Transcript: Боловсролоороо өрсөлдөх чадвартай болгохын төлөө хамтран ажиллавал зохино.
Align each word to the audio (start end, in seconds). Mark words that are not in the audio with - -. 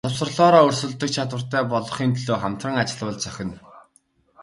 Боловсролоороо 0.05 0.61
өрсөлдөх 0.69 1.09
чадвартай 1.17 1.63
болгохын 1.73 2.11
төлөө 2.17 2.37
хамтран 2.41 2.75
ажиллавал 2.81 3.21
зохино. 3.23 3.57